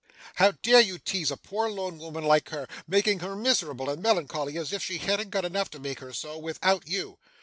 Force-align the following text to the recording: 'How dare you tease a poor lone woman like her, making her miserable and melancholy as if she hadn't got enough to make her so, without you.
'How 0.37 0.53
dare 0.63 0.79
you 0.81 0.97
tease 0.97 1.29
a 1.29 1.37
poor 1.37 1.69
lone 1.69 1.99
woman 1.99 2.23
like 2.23 2.49
her, 2.49 2.67
making 2.87 3.19
her 3.19 3.35
miserable 3.35 3.87
and 3.87 4.01
melancholy 4.01 4.57
as 4.57 4.73
if 4.73 4.81
she 4.83 4.97
hadn't 4.97 5.29
got 5.29 5.45
enough 5.45 5.69
to 5.69 5.79
make 5.79 5.99
her 5.99 6.11
so, 6.11 6.39
without 6.39 6.87
you. 6.87 7.19